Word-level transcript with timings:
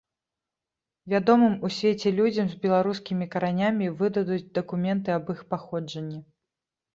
Вядомым 1.13 1.53
у 1.67 1.69
свеце 1.75 2.11
людзям 2.19 2.47
з 2.53 2.57
беларускімі 2.63 3.27
каранямі 3.35 3.91
выдадуць 4.01 4.41
дакументы 4.61 5.09
аб 5.19 5.31
іх 5.37 5.45
паходжанні. 5.57 6.19